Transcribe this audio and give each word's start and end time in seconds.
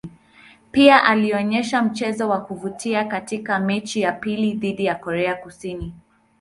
Pia 0.71 1.03
alionyesha 1.03 1.81
mchezo 1.81 2.29
wa 2.29 2.41
kuvutia 2.41 3.05
katika 3.05 3.59
mechi 3.59 4.01
ya 4.01 4.11
pili 4.11 4.53
dhidi 4.53 4.85
ya 4.85 4.95
Korea 4.95 5.35
Kusini. 5.35 5.93